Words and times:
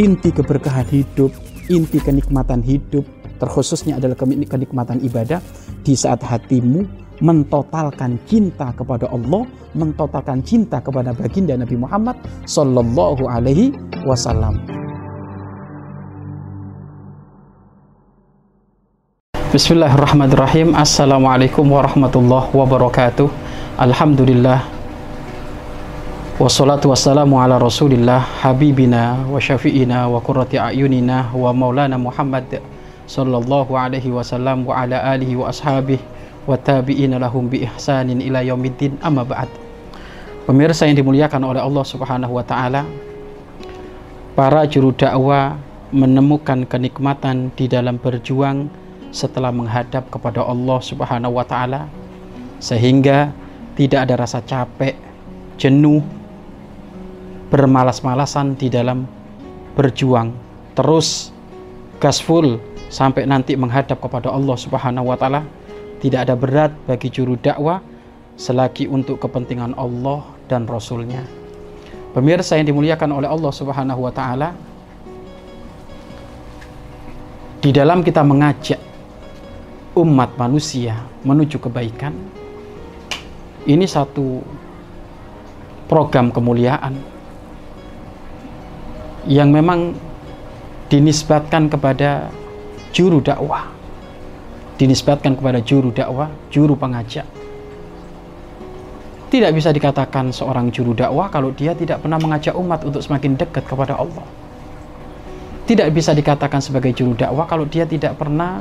inti 0.00 0.32
keberkahan 0.32 0.88
hidup, 0.88 1.28
inti 1.68 2.00
kenikmatan 2.00 2.64
hidup, 2.64 3.04
terkhususnya 3.36 4.00
adalah 4.00 4.16
kenikmatan 4.24 4.96
ibadah 5.04 5.44
di 5.84 5.92
saat 5.92 6.24
hatimu 6.24 6.88
mentotalkan 7.20 8.16
cinta 8.24 8.72
kepada 8.72 9.12
Allah, 9.12 9.44
mentotalkan 9.76 10.40
cinta 10.40 10.80
kepada 10.80 11.12
baginda 11.12 11.52
Nabi 11.52 11.76
Muhammad 11.76 12.16
Sallallahu 12.48 13.28
Alaihi 13.28 13.76
Wasallam. 14.08 14.56
Bismillahirrahmanirrahim. 19.52 20.72
Assalamualaikum 20.72 21.68
warahmatullahi 21.68 22.48
wabarakatuh. 22.56 23.28
Alhamdulillah. 23.76 24.79
Wassalatu 26.40 26.88
wassalamu 26.88 27.36
ala 27.36 27.60
rasulillah 27.60 28.24
habibina 28.40 29.28
wa 29.28 29.36
syafi'ina 29.36 30.08
wa 30.08 30.24
qurrati 30.24 30.56
a'yunina 30.56 31.36
wa 31.36 31.52
maulana 31.52 32.00
Muhammad 32.00 32.64
sallallahu 33.04 33.76
alaihi 33.76 34.08
wasallam 34.08 34.64
wa 34.64 34.72
ala 34.72 35.04
alihi 35.04 35.36
wa 35.36 35.52
ashabihi 35.52 36.00
wa 36.48 36.56
tabi'ina 36.56 37.20
lahum 37.20 37.44
bi 37.44 37.68
ihsanin 37.68 38.24
ila 38.24 38.40
yaumiddin 38.40 38.96
amma 39.04 39.20
ba'd. 39.20 39.52
Pemirsa 40.48 40.88
yang 40.88 40.96
dimuliakan 41.04 41.44
oleh 41.44 41.60
Allah 41.60 41.84
Subhanahu 41.84 42.32
wa 42.32 42.40
taala, 42.40 42.88
para 44.32 44.64
juru 44.64 44.96
dakwah 44.96 45.60
menemukan 45.92 46.64
kenikmatan 46.64 47.52
di 47.52 47.68
dalam 47.68 48.00
berjuang 48.00 48.72
setelah 49.12 49.52
menghadap 49.52 50.08
kepada 50.08 50.40
Allah 50.40 50.80
Subhanahu 50.80 51.36
wa 51.36 51.44
taala 51.44 51.84
sehingga 52.64 53.28
tidak 53.76 54.08
ada 54.08 54.24
rasa 54.24 54.40
capek, 54.40 54.96
jenuh, 55.60 56.00
bermalas-malasan 57.50 58.54
di 58.54 58.70
dalam 58.70 59.04
berjuang 59.74 60.30
terus 60.78 61.34
gasful 61.98 62.62
sampai 62.90 63.26
nanti 63.26 63.58
menghadap 63.58 63.98
kepada 63.98 64.30
Allah 64.30 64.56
Subhanahu 64.56 65.10
wa 65.10 65.18
taala 65.18 65.42
tidak 66.00 66.26
ada 66.26 66.34
berat 66.34 66.72
bagi 66.88 67.12
juru 67.12 67.36
dakwah 67.36 67.84
selagi 68.40 68.88
untuk 68.88 69.20
kepentingan 69.20 69.76
Allah 69.76 70.24
dan 70.48 70.64
Rasulnya. 70.64 71.20
Pemirsa 72.16 72.56
yang 72.56 72.72
dimuliakan 72.72 73.20
oleh 73.20 73.28
Allah 73.28 73.52
Subhanahu 73.52 74.00
wa 74.08 74.10
taala, 74.10 74.56
di 77.60 77.70
dalam 77.70 78.00
kita 78.00 78.24
mengajak 78.24 78.80
umat 79.94 80.34
manusia 80.40 80.96
menuju 81.22 81.60
kebaikan. 81.60 82.16
Ini 83.68 83.84
satu 83.84 84.40
program 85.84 86.32
kemuliaan 86.32 86.96
yang 89.28 89.52
memang 89.52 89.92
dinisbatkan 90.88 91.68
kepada 91.68 92.28
juru 92.94 93.20
dakwah. 93.20 93.68
Dinisbatkan 94.80 95.36
kepada 95.36 95.60
juru 95.60 95.92
dakwah, 95.92 96.32
juru 96.48 96.72
pengajak. 96.72 97.28
Tidak 99.30 99.50
bisa 99.54 99.70
dikatakan 99.70 100.34
seorang 100.34 100.74
juru 100.74 100.90
dakwah 100.90 101.30
kalau 101.30 101.54
dia 101.54 101.70
tidak 101.76 102.02
pernah 102.02 102.18
mengajak 102.18 102.50
umat 102.56 102.82
untuk 102.82 102.98
semakin 102.98 103.38
dekat 103.38 103.62
kepada 103.62 103.94
Allah. 103.94 104.26
Tidak 105.70 105.86
bisa 105.94 106.10
dikatakan 106.10 106.58
sebagai 106.58 106.90
juru 106.90 107.14
dakwah 107.14 107.46
kalau 107.46 107.62
dia 107.62 107.86
tidak 107.86 108.18
pernah 108.18 108.58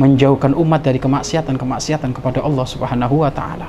menjauhkan 0.00 0.56
umat 0.56 0.80
dari 0.80 0.96
kemaksiatan-kemaksiatan 0.96 2.16
kepada 2.16 2.40
Allah 2.40 2.64
Subhanahu 2.64 3.26
wa 3.26 3.28
taala. 3.28 3.68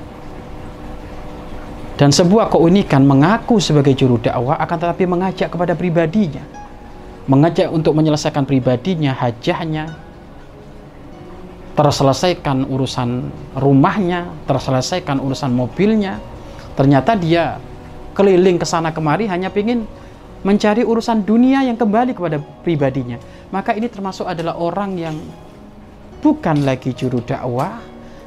Dan 1.99 2.15
sebuah 2.15 2.47
keunikan 2.47 3.03
mengaku 3.03 3.59
sebagai 3.59 3.91
juru 3.91 4.15
dakwah 4.23 4.55
akan 4.55 4.77
tetapi 4.79 5.03
mengajak 5.03 5.51
kepada 5.51 5.75
pribadinya. 5.75 6.39
Mengajak 7.27 7.67
untuk 7.75 7.91
menyelesaikan 7.91 8.47
pribadinya, 8.47 9.11
hajahnya, 9.11 9.99
terselesaikan 11.75 12.71
urusan 12.71 13.27
rumahnya, 13.59 14.31
terselesaikan 14.47 15.19
urusan 15.19 15.51
mobilnya. 15.51 16.23
Ternyata 16.79 17.19
dia 17.19 17.59
keliling 18.15 18.55
ke 18.55 18.63
sana 18.63 18.95
kemari 18.95 19.27
hanya 19.27 19.51
ingin 19.51 19.83
mencari 20.39 20.87
urusan 20.87 21.27
dunia 21.27 21.67
yang 21.67 21.75
kembali 21.75 22.15
kepada 22.15 22.39
pribadinya. 22.63 23.19
Maka 23.51 23.75
ini 23.75 23.91
termasuk 23.91 24.23
adalah 24.23 24.55
orang 24.55 24.95
yang 24.95 25.19
bukan 26.23 26.63
lagi 26.63 26.95
juru 26.95 27.19
dakwah, 27.19 27.75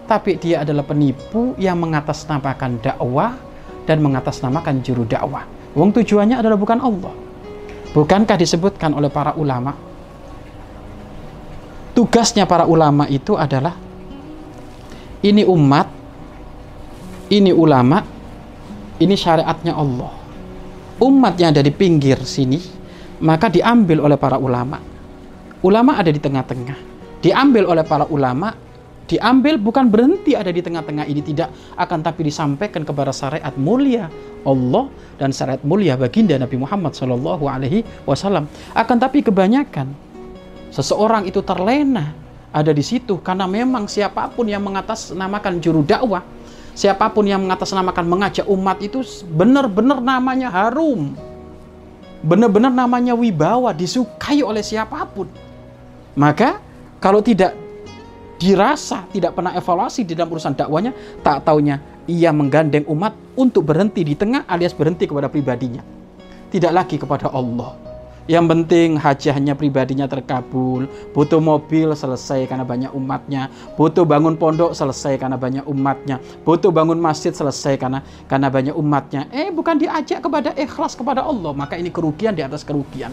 tapi 0.04 0.36
dia 0.36 0.60
adalah 0.60 0.84
penipu 0.84 1.56
yang 1.56 1.80
mengatasnamakan 1.80 2.76
dakwah 2.84 3.51
dan 3.88 3.98
mengatasnamakan 4.02 4.82
juru 4.82 5.06
dakwah. 5.08 5.46
Wong 5.72 5.90
tujuannya 5.92 6.38
adalah 6.38 6.58
bukan 6.58 6.78
Allah. 6.78 7.14
Bukankah 7.92 8.36
disebutkan 8.36 8.96
oleh 8.96 9.12
para 9.12 9.36
ulama? 9.36 9.76
Tugasnya 11.92 12.48
para 12.48 12.64
ulama 12.64 13.04
itu 13.08 13.36
adalah 13.36 13.76
ini 15.20 15.44
umat, 15.44 15.86
ini 17.28 17.52
ulama, 17.52 18.00
ini 18.96 19.12
syariatnya 19.12 19.76
Allah. 19.76 20.12
Umat 21.02 21.36
yang 21.36 21.52
ada 21.52 21.60
di 21.60 21.72
pinggir 21.74 22.16
sini, 22.24 22.56
maka 23.20 23.52
diambil 23.52 24.00
oleh 24.08 24.16
para 24.16 24.40
ulama. 24.40 24.80
Ulama 25.62 26.00
ada 26.00 26.08
di 26.08 26.18
tengah-tengah 26.18 26.92
diambil 27.22 27.70
oleh 27.70 27.86
para 27.86 28.04
ulama 28.10 28.50
diambil 29.12 29.60
bukan 29.60 29.92
berhenti 29.92 30.32
ada 30.32 30.48
di 30.48 30.64
tengah-tengah 30.64 31.04
ini 31.04 31.20
tidak 31.20 31.52
akan 31.76 32.00
tapi 32.00 32.26
disampaikan 32.32 32.82
kepada 32.82 33.12
syariat 33.12 33.52
mulia 33.60 34.08
Allah 34.42 34.88
dan 35.20 35.30
syariat 35.30 35.60
mulia 35.62 35.94
baginda 36.00 36.40
Nabi 36.40 36.56
Muhammad 36.56 36.96
Shallallahu 36.96 37.44
Alaihi 37.44 37.84
Wasallam. 38.08 38.48
Akan 38.72 38.96
tapi 38.96 39.20
kebanyakan 39.20 39.92
seseorang 40.72 41.28
itu 41.28 41.44
terlena 41.44 42.16
ada 42.48 42.72
di 42.72 42.80
situ 42.80 43.20
karena 43.20 43.44
memang 43.44 43.84
siapa 43.88 44.32
pun 44.32 44.48
yang 44.48 44.64
mengatasnamakan 44.64 45.60
juru 45.60 45.84
dakwah 45.84 46.24
siapa 46.72 47.12
pun 47.12 47.28
yang 47.28 47.44
mengatasnamakan 47.44 48.04
mengajak 48.08 48.48
umat 48.48 48.80
itu 48.80 49.04
benar-benar 49.28 50.00
namanya 50.00 50.48
harum 50.48 51.12
benar-benar 52.22 52.70
namanya 52.70 53.12
wibawa 53.18 53.74
disukai 53.74 54.40
oleh 54.40 54.62
siapa 54.62 55.02
pun. 55.10 55.26
Maka 56.14 56.62
kalau 57.02 57.18
tidak 57.18 57.61
dirasa, 58.42 59.06
tidak 59.14 59.38
pernah 59.38 59.54
evaluasi 59.54 60.02
di 60.02 60.18
dalam 60.18 60.34
urusan 60.34 60.58
dakwanya, 60.58 60.90
tak 61.22 61.46
taunya 61.46 61.78
ia 62.10 62.34
menggandeng 62.34 62.82
umat 62.90 63.14
untuk 63.38 63.70
berhenti 63.70 64.02
di 64.02 64.18
tengah 64.18 64.42
alias 64.50 64.74
berhenti 64.74 65.06
kepada 65.06 65.30
pribadinya. 65.30 65.86
Tidak 66.50 66.74
lagi 66.74 66.98
kepada 66.98 67.30
Allah. 67.30 67.78
Yang 68.30 68.54
penting 68.54 68.88
hajahnya 69.02 69.58
pribadinya 69.58 70.06
terkabul, 70.06 70.86
butuh 71.10 71.42
mobil 71.42 71.90
selesai 71.90 72.46
karena 72.46 72.62
banyak 72.62 72.94
umatnya, 72.94 73.50
butuh 73.74 74.06
bangun 74.06 74.38
pondok 74.38 74.78
selesai 74.78 75.18
karena 75.18 75.34
banyak 75.34 75.66
umatnya, 75.66 76.22
butuh 76.46 76.70
bangun 76.70 77.02
masjid 77.02 77.34
selesai 77.34 77.74
karena 77.82 77.98
karena 78.30 78.46
banyak 78.46 78.74
umatnya. 78.78 79.26
Eh 79.34 79.50
bukan 79.50 79.74
diajak 79.74 80.22
kepada 80.22 80.54
ikhlas 80.54 80.94
kepada 80.94 81.26
Allah, 81.26 81.50
maka 81.50 81.74
ini 81.74 81.90
kerugian 81.90 82.38
di 82.38 82.46
atas 82.46 82.62
kerugian. 82.62 83.10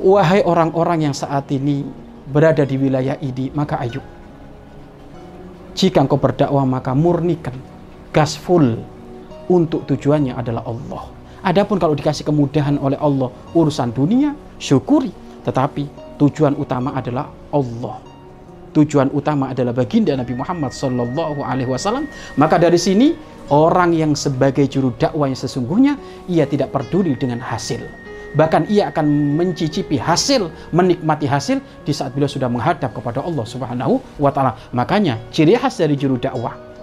Wahai 0.00 0.40
orang-orang 0.40 1.12
yang 1.12 1.14
saat 1.16 1.44
ini 1.52 1.84
berada 2.28 2.64
di 2.64 2.76
wilayah 2.80 3.16
ini, 3.20 3.52
maka 3.52 3.80
ayo. 3.84 4.00
Jika 5.74 6.00
engkau 6.00 6.16
berdakwah, 6.16 6.62
maka 6.64 6.94
murnikan, 6.94 7.56
gas 8.14 8.38
full 8.38 8.78
untuk 9.50 9.84
tujuannya 9.90 10.32
adalah 10.38 10.62
Allah. 10.64 11.10
Adapun 11.44 11.76
kalau 11.76 11.92
dikasih 11.92 12.24
kemudahan 12.24 12.80
oleh 12.80 12.96
Allah 12.96 13.28
urusan 13.52 13.92
dunia, 13.92 14.32
syukuri. 14.56 15.12
Tetapi 15.44 16.16
tujuan 16.16 16.56
utama 16.56 16.96
adalah 16.96 17.28
Allah. 17.52 18.00
Tujuan 18.72 19.12
utama 19.12 19.52
adalah 19.52 19.76
baginda 19.76 20.16
Nabi 20.16 20.32
Muhammad 20.32 20.72
Sallallahu 20.72 21.44
Alaihi 21.44 21.68
Wasallam. 21.68 22.08
Maka 22.40 22.56
dari 22.56 22.80
sini 22.80 23.12
orang 23.52 23.92
yang 23.92 24.16
sebagai 24.16 24.64
juru 24.64 24.96
dakwah 24.96 25.28
yang 25.28 25.36
sesungguhnya 25.36 26.00
ia 26.32 26.48
tidak 26.48 26.72
peduli 26.72 27.12
dengan 27.12 27.44
hasil 27.44 28.03
bahkan 28.34 28.66
ia 28.66 28.90
akan 28.90 29.06
mencicipi 29.38 29.98
hasil, 29.98 30.50
menikmati 30.74 31.26
hasil 31.26 31.62
di 31.86 31.92
saat 31.94 32.14
beliau 32.14 32.30
sudah 32.30 32.50
menghadap 32.50 32.90
kepada 32.94 33.22
Allah 33.22 33.46
Subhanahu 33.46 33.98
wa 34.18 34.30
taala. 34.34 34.58
Makanya 34.74 35.18
ciri 35.30 35.54
khas 35.58 35.78
dari 35.78 35.94
juru 35.94 36.18
dakwah 36.18 36.74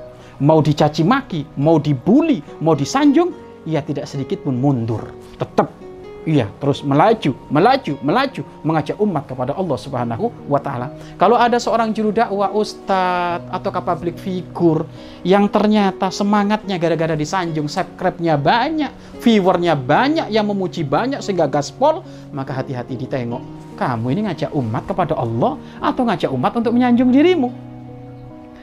mau 0.41 0.59
dicaci 0.59 1.05
maki, 1.05 1.45
mau 1.61 1.77
dibully, 1.77 2.41
mau 2.65 2.73
disanjung, 2.73 3.29
ia 3.69 3.79
tidak 3.85 4.09
sedikit 4.09 4.41
pun 4.41 4.57
mundur. 4.57 5.13
Tetap 5.37 5.80
Iya, 6.21 6.53
terus 6.61 6.85
melaju, 6.85 7.33
melaju, 7.49 7.97
melaju 8.05 8.41
mengajak 8.61 8.93
umat 9.01 9.25
kepada 9.25 9.57
Allah 9.57 9.73
Subhanahu 9.73 10.29
wa 10.45 10.61
taala. 10.61 10.93
Kalau 11.17 11.33
ada 11.33 11.57
seorang 11.57 11.89
juru 11.97 12.13
dakwah, 12.13 12.53
ustadz 12.53 13.49
atau 13.49 13.73
public 13.73 14.21
figure 14.21 14.85
yang 15.25 15.49
ternyata 15.49 16.13
semangatnya 16.13 16.77
gara-gara 16.77 17.17
disanjung, 17.17 17.65
subscribe-nya 17.65 18.37
banyak, 18.37 18.93
viewernya 19.17 19.73
banyak, 19.73 20.29
yang 20.29 20.45
memuji 20.45 20.85
banyak 20.85 21.25
sehingga 21.25 21.49
gaspol, 21.49 22.05
maka 22.29 22.53
hati-hati 22.53 23.01
ditengok. 23.01 23.41
Kamu 23.81 24.13
ini 24.13 24.29
ngajak 24.29 24.53
umat 24.53 24.85
kepada 24.85 25.17
Allah 25.17 25.57
atau 25.81 26.05
ngajak 26.05 26.29
umat 26.29 26.53
untuk 26.53 26.77
menyanjung 26.77 27.09
dirimu? 27.09 27.49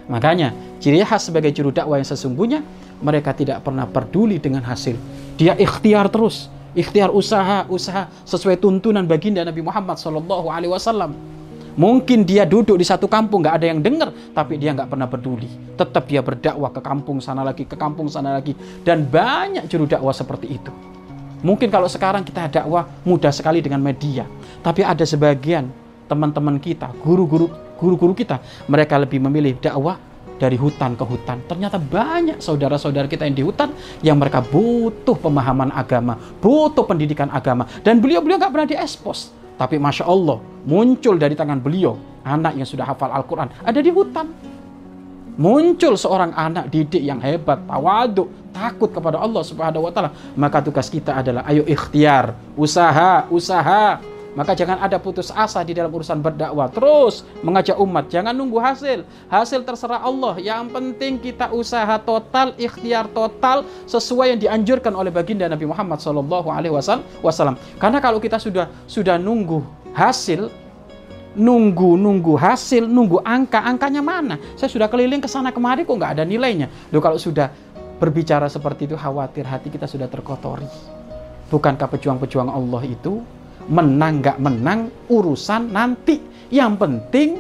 Makanya, 0.07 0.55
ciri 0.79 1.03
khas 1.03 1.27
sebagai 1.27 1.51
juru 1.51 1.75
dakwah 1.75 1.99
yang 1.99 2.07
sesungguhnya, 2.07 2.63
mereka 3.03 3.35
tidak 3.35 3.67
pernah 3.67 3.83
peduli 3.83 4.39
dengan 4.39 4.63
hasil. 4.63 4.95
Dia 5.35 5.59
ikhtiar 5.59 6.07
terus 6.07 6.47
ikhtiar 6.79 7.11
usaha 7.11 7.67
usaha 7.67 8.07
sesuai 8.23 8.63
tuntunan 8.63 9.03
baginda 9.03 9.43
Nabi 9.43 9.67
Muhammad 9.67 9.99
Shallallahu 9.99 10.47
Alaihi 10.47 10.71
Wasallam 10.71 11.13
Mungkin 11.79 12.27
dia 12.27 12.43
duduk 12.43 12.75
di 12.75 12.83
satu 12.83 13.07
kampung 13.07 13.47
nggak 13.47 13.63
ada 13.63 13.67
yang 13.71 13.79
dengar, 13.79 14.11
tapi 14.35 14.59
dia 14.59 14.75
nggak 14.75 14.91
pernah 14.91 15.07
peduli. 15.07 15.47
Tetap 15.79 16.11
dia 16.11 16.19
berdakwah 16.19 16.75
ke 16.75 16.83
kampung 16.83 17.23
sana 17.23 17.47
lagi, 17.47 17.63
ke 17.71 17.79
kampung 17.79 18.11
sana 18.11 18.35
lagi, 18.35 18.51
dan 18.83 19.07
banyak 19.07 19.71
juru 19.71 19.87
dakwah 19.87 20.11
seperti 20.11 20.59
itu. 20.59 20.75
Mungkin 21.39 21.71
kalau 21.71 21.87
sekarang 21.87 22.27
kita 22.27 22.51
dakwah 22.51 22.83
mudah 23.07 23.31
sekali 23.31 23.63
dengan 23.63 23.79
media, 23.79 24.27
tapi 24.59 24.83
ada 24.83 25.07
sebagian 25.07 25.71
teman-teman 26.11 26.59
kita, 26.59 26.91
guru-guru 26.99 27.47
guru-guru 27.79 28.11
kita, 28.11 28.43
mereka 28.67 28.99
lebih 28.99 29.23
memilih 29.23 29.55
dakwah 29.63 30.03
dari 30.39 30.55
hutan 30.55 30.95
ke 30.95 31.05
hutan. 31.05 31.43
Ternyata 31.45 31.77
banyak 31.77 32.39
saudara-saudara 32.39 33.11
kita 33.11 33.27
yang 33.27 33.37
di 33.37 33.45
hutan 33.45 33.75
yang 34.01 34.17
mereka 34.17 34.41
butuh 34.41 35.19
pemahaman 35.19 35.75
agama, 35.75 36.17
butuh 36.39 36.87
pendidikan 36.87 37.29
agama, 37.29 37.67
dan 37.83 37.99
beliau-beliau 37.99 38.39
nggak 38.39 38.53
pernah 38.55 38.69
diekspos. 38.71 39.35
Tapi 39.59 39.75
masya 39.77 40.07
Allah 40.07 40.39
muncul 40.63 41.19
dari 41.19 41.35
tangan 41.35 41.59
beliau 41.59 41.99
anak 42.23 42.55
yang 42.55 42.69
sudah 42.69 42.87
hafal 42.87 43.11
Al-Quran 43.11 43.51
ada 43.67 43.81
di 43.83 43.91
hutan. 43.91 44.31
Muncul 45.39 45.95
seorang 45.95 46.35
anak 46.35 46.67
didik 46.67 46.99
yang 46.99 47.23
hebat, 47.23 47.63
tawaduk, 47.63 48.27
takut 48.51 48.91
kepada 48.91 49.23
Allah 49.23 49.39
Subhanahu 49.47 49.87
wa 49.87 49.93
taala. 49.95 50.11
Maka 50.35 50.59
tugas 50.67 50.91
kita 50.91 51.15
adalah 51.15 51.47
ayo 51.47 51.63
ikhtiar, 51.63 52.35
usaha, 52.59 53.23
usaha, 53.31 54.03
maka 54.39 54.55
jangan 54.55 54.79
ada 54.79 55.03
putus 55.03 55.35
asa 55.35 55.67
di 55.67 55.75
dalam 55.75 55.91
urusan 55.91 56.23
berdakwah. 56.23 56.71
Terus 56.71 57.27
mengajak 57.43 57.75
umat, 57.75 58.07
jangan 58.07 58.31
nunggu 58.31 58.63
hasil. 58.63 59.03
Hasil 59.27 59.67
terserah 59.67 59.99
Allah. 59.99 60.39
Yang 60.39 60.71
penting 60.71 61.19
kita 61.19 61.51
usaha 61.51 61.99
total, 61.99 62.55
ikhtiar 62.55 63.11
total 63.11 63.67
sesuai 63.91 64.39
yang 64.39 64.41
dianjurkan 64.41 64.95
oleh 64.95 65.11
baginda 65.11 65.51
Nabi 65.51 65.67
Muhammad 65.67 65.99
Shallallahu 65.99 66.55
Alaihi 66.55 66.71
Wasallam. 66.71 67.59
Karena 67.83 67.99
kalau 67.99 68.23
kita 68.23 68.39
sudah 68.39 68.71
sudah 68.87 69.19
nunggu 69.19 69.67
hasil, 69.91 70.47
nunggu 71.35 71.99
nunggu 71.99 72.39
hasil, 72.39 72.87
nunggu 72.87 73.19
angka, 73.27 73.59
angkanya 73.59 74.07
mana? 74.07 74.39
Saya 74.55 74.71
sudah 74.71 74.87
keliling 74.87 75.19
ke 75.19 75.27
sana 75.27 75.51
kemari 75.51 75.83
kok 75.83 75.99
nggak 75.99 76.15
ada 76.15 76.23
nilainya. 76.23 76.71
Loh 76.95 77.03
kalau 77.03 77.19
sudah 77.19 77.51
berbicara 77.99 78.47
seperti 78.47 78.87
itu 78.87 78.95
khawatir 78.95 79.43
hati 79.43 79.67
kita 79.67 79.91
sudah 79.91 80.07
terkotori. 80.07 80.71
Bukankah 81.51 81.91
pejuang-pejuang 81.91 82.47
Allah 82.47 82.87
itu 82.87 83.25
menang 83.69 84.25
nggak 84.25 84.39
menang 84.41 84.89
urusan 85.09 85.73
nanti. 85.73 86.21
Yang 86.49 86.73
penting 86.81 87.31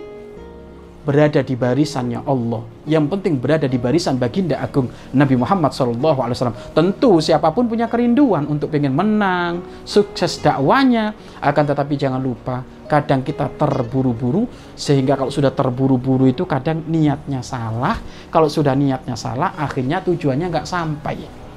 berada 1.08 1.40
di 1.40 1.56
barisannya 1.56 2.20
Allah. 2.28 2.60
Yang 2.84 3.16
penting 3.16 3.40
berada 3.40 3.64
di 3.64 3.80
barisan 3.80 4.20
baginda 4.20 4.60
agung 4.60 4.92
Nabi 5.16 5.40
Muhammad 5.40 5.72
SAW. 5.72 6.52
Tentu 6.76 7.16
siapa 7.24 7.48
pun 7.56 7.64
punya 7.64 7.88
kerinduan 7.88 8.44
untuk 8.44 8.68
ingin 8.76 8.92
menang, 8.92 9.64
sukses 9.88 10.36
dakwanya. 10.44 11.16
Akan 11.40 11.64
tetapi 11.64 11.96
jangan 11.96 12.20
lupa, 12.20 12.60
kadang 12.84 13.24
kita 13.24 13.48
terburu-buru. 13.56 14.44
Sehingga 14.76 15.16
kalau 15.16 15.32
sudah 15.32 15.48
terburu-buru 15.48 16.28
itu 16.28 16.44
kadang 16.44 16.84
niatnya 16.84 17.40
salah. 17.40 17.96
Kalau 18.28 18.52
sudah 18.52 18.76
niatnya 18.76 19.16
salah, 19.16 19.56
akhirnya 19.56 20.04
tujuannya 20.04 20.52
nggak 20.52 20.68
sampai. 20.68 21.47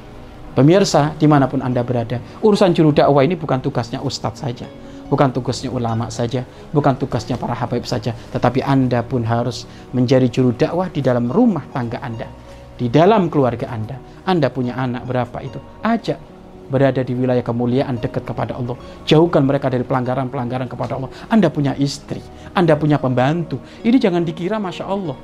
Pemirsa, 0.51 1.15
di 1.15 1.31
mana 1.31 1.47
pun 1.47 1.63
Anda 1.63 1.79
berada, 1.79 2.19
urusan 2.43 2.75
juru 2.75 2.91
dakwah 2.91 3.23
ini 3.23 3.39
bukan 3.39 3.63
tugasnya 3.63 4.03
ustadz 4.03 4.43
saja, 4.43 4.67
bukan 5.07 5.31
tugasnya 5.31 5.71
ulama 5.71 6.11
saja, 6.11 6.43
bukan 6.75 6.99
tugasnya 6.99 7.39
para 7.39 7.55
habaib 7.55 7.87
saja, 7.87 8.11
tetapi 8.35 8.59
Anda 8.59 8.99
pun 8.99 9.23
harus 9.23 9.63
menjadi 9.95 10.27
juru 10.27 10.51
dakwah 10.51 10.91
di 10.91 10.99
dalam 10.99 11.31
rumah 11.31 11.63
tangga 11.71 12.03
Anda, 12.03 12.27
di 12.75 12.91
dalam 12.91 13.31
keluarga 13.31 13.71
Anda. 13.71 13.95
Anda 14.27 14.51
punya 14.51 14.75
anak 14.75 15.07
berapa 15.07 15.39
itu? 15.39 15.55
Ajak 15.87 16.19
berada 16.67 16.99
di 16.99 17.15
wilayah 17.15 17.43
kemuliaan 17.47 18.03
dekat 18.03 18.27
kepada 18.27 18.51
Allah. 18.59 18.75
Jauhkan 19.07 19.47
mereka 19.47 19.71
dari 19.71 19.87
pelanggaran-pelanggaran 19.87 20.67
kepada 20.67 20.99
Allah. 20.99 21.11
Anda 21.31 21.47
punya 21.47 21.79
istri, 21.79 22.19
Anda 22.51 22.75
punya 22.75 22.99
pembantu. 22.99 23.55
Ini 23.87 23.95
jangan 23.95 24.27
dikira 24.27 24.59
Masya 24.59 24.83
Allah. 24.83 25.15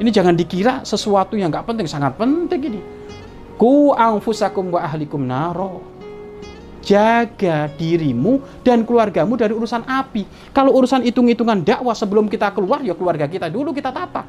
Ini 0.00 0.08
jangan 0.08 0.32
dikira 0.32 0.88
sesuatu 0.88 1.36
yang 1.36 1.52
nggak 1.52 1.68
penting, 1.68 1.84
sangat 1.84 2.16
penting 2.16 2.60
ini 2.64 2.99
Ku 3.60 3.92
anfusakum 3.92 4.72
wa 4.72 4.80
ahlikum 4.80 5.20
naro. 5.20 5.84
Jaga 6.80 7.68
dirimu 7.76 8.40
dan 8.64 8.88
keluargamu 8.88 9.36
dari 9.36 9.52
urusan 9.52 9.84
api. 9.84 10.24
Kalau 10.56 10.72
urusan 10.80 11.04
hitung-hitungan 11.04 11.60
dakwah 11.60 11.92
sebelum 11.92 12.24
kita 12.24 12.56
keluar, 12.56 12.80
ya 12.80 12.96
keluarga 12.96 13.28
kita 13.28 13.52
dulu 13.52 13.76
kita 13.76 13.92
tata. 13.92 14.24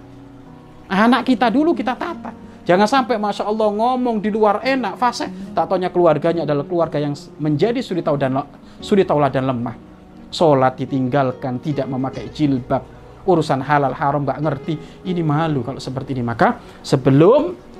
Anak 0.91 1.31
kita 1.31 1.47
dulu 1.47 1.71
kita 1.71 1.95
tata. 1.95 2.35
Jangan 2.67 2.91
sampai 2.91 3.15
Masya 3.15 3.47
Allah 3.47 3.71
ngomong 3.71 4.19
di 4.19 4.27
luar 4.27 4.59
enak, 4.67 4.99
fase. 4.99 5.31
Tak 5.55 5.71
taunya 5.71 5.87
keluarganya 5.87 6.43
adalah 6.43 6.67
keluarga 6.67 6.99
yang 6.99 7.15
menjadi 7.39 7.79
sulit 7.79 8.03
tahu 8.03 8.19
dan 8.19 8.35
sulit 8.83 9.07
taulah 9.07 9.31
dan 9.31 9.47
lemah. 9.47 9.79
Sholat 10.27 10.75
ditinggalkan, 10.75 11.63
tidak 11.63 11.87
memakai 11.87 12.27
jilbab. 12.35 12.83
Urusan 13.23 13.63
halal 13.63 13.95
haram 13.95 14.27
gak 14.27 14.43
ngerti. 14.43 14.75
Ini 15.07 15.23
malu 15.23 15.63
kalau 15.63 15.79
seperti 15.79 16.19
ini. 16.19 16.23
Maka 16.27 16.59
sebelum 16.83 17.70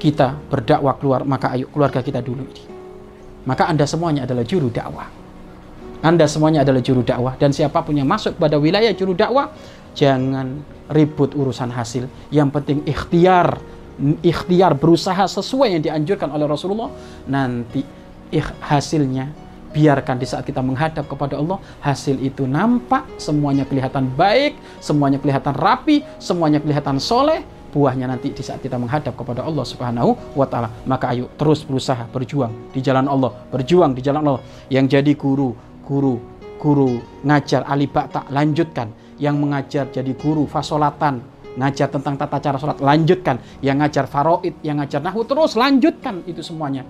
kita 0.00 0.32
berdakwah 0.48 0.96
keluar, 0.96 1.28
maka 1.28 1.52
ayo 1.52 1.68
keluarga 1.68 2.00
kita 2.00 2.24
dulu. 2.24 2.48
Maka 3.44 3.68
Anda 3.68 3.84
semuanya 3.84 4.24
adalah 4.24 4.44
juru 4.48 4.72
dakwah. 4.72 5.06
Anda 6.00 6.24
semuanya 6.24 6.64
adalah 6.64 6.80
juru 6.80 7.04
dakwah 7.04 7.36
dan 7.36 7.52
siapa 7.52 7.84
pun 7.84 7.92
yang 7.92 8.08
masuk 8.08 8.40
pada 8.40 8.56
wilayah 8.56 8.88
juru 8.96 9.12
dakwah 9.12 9.52
jangan 9.92 10.64
ribut 10.88 11.36
urusan 11.36 11.68
hasil. 11.68 12.08
Yang 12.32 12.48
penting 12.56 12.78
ikhtiar, 12.88 13.60
ikhtiar 14.24 14.72
berusaha 14.80 15.28
sesuai 15.28 15.76
yang 15.76 15.82
dianjurkan 15.84 16.32
oleh 16.32 16.48
Rasulullah. 16.48 16.88
Nanti 17.28 17.84
hasilnya 18.64 19.28
biarkan 19.70 20.18
di 20.18 20.26
saat 20.26 20.42
kita 20.42 20.58
menghadap 20.64 21.06
kepada 21.06 21.38
Allah 21.38 21.62
hasil 21.78 22.18
itu 22.18 22.42
nampak 22.42 23.06
semuanya 23.22 23.62
kelihatan 23.62 24.10
baik 24.18 24.58
semuanya 24.82 25.22
kelihatan 25.22 25.54
rapi 25.54 26.02
semuanya 26.18 26.58
kelihatan 26.58 26.98
soleh 26.98 27.46
buahnya 27.70 28.10
nanti 28.10 28.34
di 28.34 28.42
saat 28.42 28.58
kita 28.60 28.76
menghadap 28.76 29.14
kepada 29.14 29.46
Allah 29.46 29.62
Subhanahu 29.62 30.34
wa 30.34 30.46
taala. 30.46 30.68
Maka 30.84 31.14
ayo 31.14 31.30
terus 31.38 31.62
berusaha 31.62 32.04
berjuang 32.10 32.74
di 32.74 32.82
jalan 32.82 33.06
Allah, 33.06 33.30
berjuang 33.48 33.94
di 33.94 34.02
jalan 34.02 34.22
Allah. 34.26 34.42
Yang 34.68 35.00
jadi 35.00 35.12
guru, 35.14 35.54
guru, 35.86 36.18
guru 36.58 36.98
ngajar 37.22 37.64
alibak 37.64 38.10
tak 38.10 38.26
lanjutkan. 38.28 38.90
Yang 39.20 39.36
mengajar 39.36 39.84
jadi 39.92 40.12
guru 40.16 40.48
fasolatan, 40.48 41.20
ngajar 41.56 41.88
tentang 41.92 42.18
tata 42.18 42.36
cara 42.42 42.56
sholat 42.58 42.78
lanjutkan. 42.82 43.38
Yang 43.62 43.76
ngajar 43.86 44.04
faroid, 44.10 44.54
yang 44.66 44.82
ngajar 44.82 45.00
nahu 45.00 45.22
terus 45.24 45.54
lanjutkan 45.54 46.26
itu 46.26 46.42
semuanya 46.42 46.84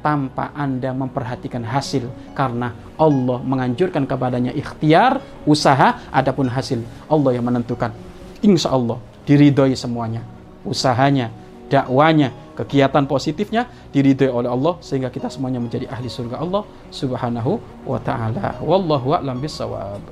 tanpa 0.00 0.50
Anda 0.56 0.96
memperhatikan 0.96 1.60
hasil 1.60 2.08
karena 2.32 2.72
Allah 2.96 3.38
menganjurkan 3.44 4.08
kepadanya 4.08 4.52
ikhtiar, 4.56 5.20
usaha, 5.44 6.00
adapun 6.08 6.48
hasil 6.48 6.80
Allah 7.06 7.36
yang 7.36 7.44
menentukan. 7.44 7.92
Insya 8.40 8.72
Allah 8.72 8.96
diridhoi 9.30 9.78
semuanya. 9.78 10.26
Usahanya, 10.66 11.30
dakwanya, 11.70 12.34
kegiatan 12.58 13.06
positifnya 13.06 13.70
diridhoi 13.94 14.26
oleh 14.26 14.50
Allah 14.50 14.74
sehingga 14.82 15.06
kita 15.06 15.30
semuanya 15.30 15.62
menjadi 15.62 15.86
ahli 15.86 16.10
surga 16.10 16.42
Allah 16.42 16.66
Subhanahu 16.90 17.62
wa 17.86 18.02
taala. 18.02 18.58
Wallahu 18.58 19.14
a'lam 19.14 19.38
bissawab. 19.38 20.02